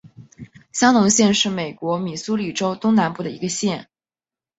[0.71, 3.87] 香农县是美国密苏里州东南部的一个县。